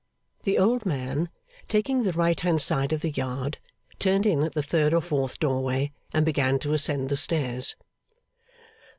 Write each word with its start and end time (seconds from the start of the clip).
The 0.45 0.57
old 0.57 0.83
man, 0.83 1.29
taking 1.67 2.01
the 2.01 2.11
right 2.11 2.39
hand 2.41 2.59
side 2.63 2.91
of 2.91 3.01
the 3.01 3.11
yard, 3.11 3.59
turned 3.99 4.25
in 4.25 4.41
at 4.43 4.55
the 4.55 4.63
third 4.63 4.95
or 4.95 5.01
fourth 5.01 5.37
doorway, 5.37 5.91
and 6.11 6.25
began 6.25 6.57
to 6.61 6.73
ascend 6.73 7.09
the 7.09 7.17
stairs. 7.17 7.75